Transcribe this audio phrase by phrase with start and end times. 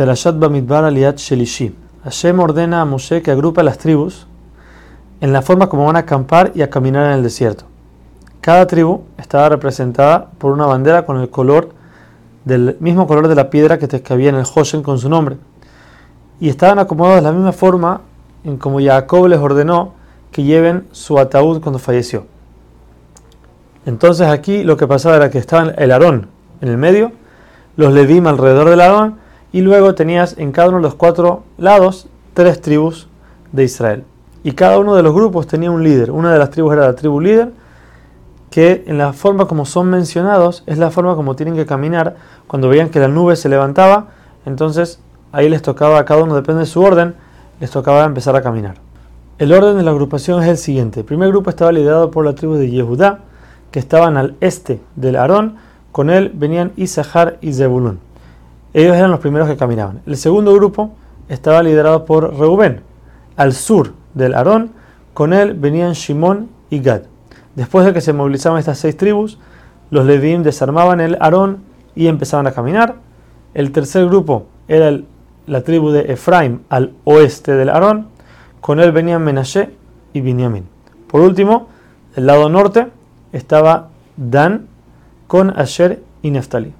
[0.00, 1.74] Perashat Bamidbar Aliat Shelishi.
[2.04, 4.26] Hashem ordena a Moshe que agrupe las tribus
[5.20, 7.64] en la forma como van a acampar y a caminar en el desierto.
[8.40, 11.74] Cada tribu estaba representada por una bandera con el color
[12.46, 15.36] del mismo color de la piedra que, te, había en el Hoshen con su nombre.
[16.40, 18.00] Y estaban acomodados de la misma forma
[18.42, 19.92] en como Jacob les ordenó
[20.32, 22.24] que lleven su ataúd cuando falleció.
[23.84, 26.28] Entonces aquí lo que pasaba era que estaba el Aarón
[26.62, 27.12] en el medio,
[27.76, 29.19] los Ledim alrededor del Aarón
[29.52, 33.08] y luego tenías en cada uno de los cuatro lados tres tribus
[33.52, 34.04] de Israel.
[34.42, 36.10] Y cada uno de los grupos tenía un líder.
[36.10, 37.52] Una de las tribus era la tribu líder,
[38.50, 42.16] que en la forma como son mencionados es la forma como tienen que caminar.
[42.46, 44.08] Cuando veían que la nube se levantaba,
[44.46, 45.00] entonces
[45.32, 47.14] ahí les tocaba a cada uno, depende de su orden,
[47.60, 48.76] les tocaba empezar a caminar.
[49.38, 51.00] El orden de la agrupación es el siguiente.
[51.00, 53.20] El primer grupo estaba liderado por la tribu de Yehudá,
[53.70, 55.56] que estaban al este del Aarón.
[55.92, 58.09] Con él venían Isahar y Zebulun.
[58.72, 60.00] Ellos eran los primeros que caminaban.
[60.06, 60.92] El segundo grupo
[61.28, 62.82] estaba liderado por Reubén,
[63.36, 64.72] al sur del Aarón.
[65.14, 67.02] Con él venían Shimón y Gad.
[67.56, 69.38] Después de que se movilizaban estas seis tribus,
[69.90, 72.94] los Levín desarmaban el Aarón y empezaban a caminar.
[73.54, 74.96] El tercer grupo era
[75.46, 78.06] la tribu de Efraim al oeste del Aarón.
[78.60, 79.70] Con él venían Menashe
[80.12, 80.64] y Binyamin.
[81.08, 81.68] Por último,
[82.14, 82.86] el lado norte
[83.32, 84.66] estaba Dan
[85.26, 86.74] con Asher y Neftali.